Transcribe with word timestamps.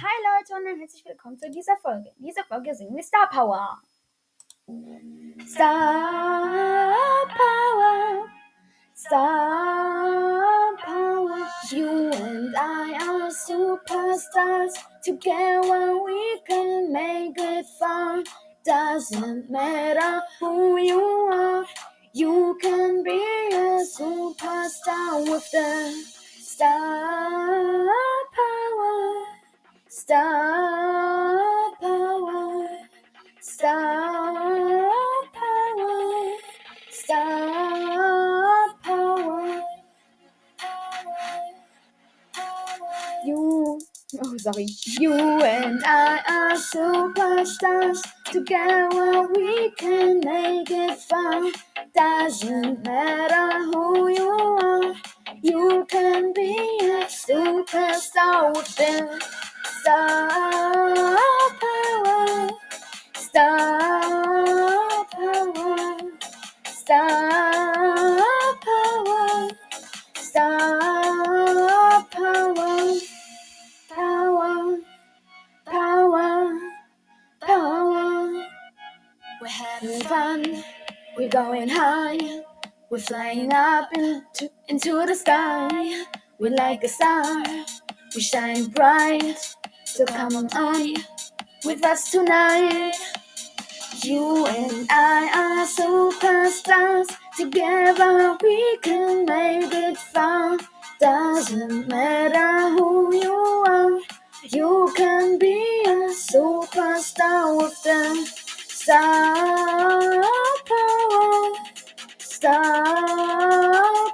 Hi 0.00 0.38
Leute 0.38 0.54
und 0.54 0.78
herzlich 0.78 1.04
willkommen 1.04 1.36
zu 1.36 1.50
dieser 1.50 1.76
Folge. 1.78 2.12
In 2.18 2.26
dieser 2.26 2.44
Folge 2.44 2.72
singen 2.72 2.94
wir 2.94 3.02
Star 3.02 3.28
Power. 3.30 3.82
Star 5.44 7.26
Power, 7.26 8.28
Star 8.94 10.76
Power. 10.76 11.48
You 11.72 12.10
and 12.12 12.54
I 12.54 12.94
are 12.94 13.28
superstars. 13.32 14.74
Together 15.04 15.96
we 16.06 16.40
can 16.46 16.92
make 16.92 17.36
it 17.36 17.66
fun. 17.80 18.22
Doesn't 18.64 19.50
matter 19.50 20.22
who 20.38 20.78
you 20.78 21.28
are. 21.32 21.66
You 22.12 22.56
can 22.62 23.02
be 23.02 23.20
a 23.52 23.82
superstar 23.84 25.28
with 25.28 25.50
the 25.50 25.92
Star. 26.40 28.17
Star 29.98 31.72
Power. 31.82 32.68
Star 33.40 34.90
Power. 35.34 36.36
Star 36.90 38.68
Power. 38.84 39.62
You, 43.26 43.80
oh 44.24 44.36
sorry, 44.38 44.66
you 45.00 45.14
and 45.14 45.82
I 45.84 46.20
are 46.28 46.56
superstars. 46.56 48.00
Together 48.32 49.28
we 49.34 49.70
can 49.72 50.20
make 50.20 50.70
it 50.70 50.98
fun. 50.98 51.52
Doesn't 51.94 52.84
matter 52.84 53.64
who 53.72 54.08
you 54.08 54.30
are. 54.30 54.57
Star 70.38 72.06
Power. 72.12 72.94
Power. 73.90 74.78
Power. 75.66 76.60
Power. 77.40 78.46
We're 79.40 79.48
having 79.48 80.00
fun. 80.02 80.62
We're 81.16 81.28
going 81.28 81.68
high. 81.68 82.44
We're 82.88 83.00
flying 83.00 83.52
up 83.52 83.88
into, 83.92 84.48
into 84.68 85.04
the 85.06 85.16
sky. 85.16 86.04
We're 86.38 86.54
like 86.54 86.84
a 86.84 86.88
star. 86.88 87.44
We 88.14 88.20
shine 88.20 88.66
bright. 88.66 89.38
So 89.86 90.06
come 90.06 90.36
on 90.36 90.94
with 91.64 91.84
us 91.84 92.12
tonight. 92.12 92.94
You 94.04 94.46
and 94.46 94.86
I 94.88 95.20
are 95.34 95.66
superstars. 95.66 97.08
Together 97.38 98.36
we 98.42 98.78
can 98.82 99.24
make 99.24 99.72
it 99.72 99.96
fun. 99.96 100.58
Doesn't 100.98 101.86
matter 101.86 102.70
who 102.70 103.14
you 103.14 103.64
are. 103.64 104.00
You 104.42 104.92
can 104.96 105.38
be 105.38 105.84
a 105.86 106.10
superstar 106.10 107.56
with 107.58 107.80
the 107.84 108.26
star 108.66 110.20
power. 110.66 111.52
Star 112.18 112.74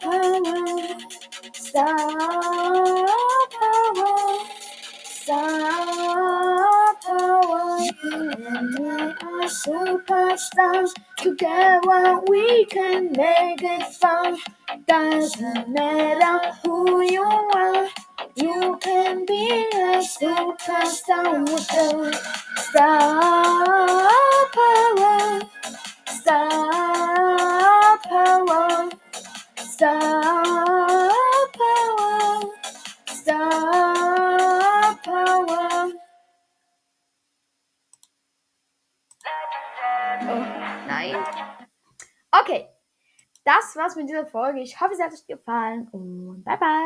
power. 0.00 0.98
Star 1.52 3.11
are 9.42 9.48
superstars. 9.48 10.90
Together 11.18 12.20
we 12.28 12.64
can 12.66 13.10
make 13.12 13.62
it 13.62 13.86
fun. 13.94 14.38
Doesn't 14.86 15.68
matter 15.68 16.54
who 16.62 17.02
you 17.02 17.22
are. 17.22 17.88
You 18.36 18.78
can 18.80 19.26
be 19.26 19.66
a 19.74 20.02
superstar 20.02 21.44
Oh, 40.28 40.44
nein. 40.86 41.16
Okay, 42.30 42.68
das 43.44 43.76
war's 43.76 43.96
mit 43.96 44.08
dieser 44.08 44.26
Folge. 44.26 44.60
Ich 44.60 44.80
hoffe, 44.80 44.92
es 44.94 45.00
hat 45.00 45.12
euch 45.12 45.26
gefallen 45.26 45.88
und 45.88 46.44
bye 46.44 46.56
bye. 46.58 46.82